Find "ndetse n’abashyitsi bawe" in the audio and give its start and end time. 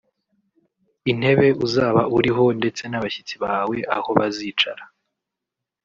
2.59-3.77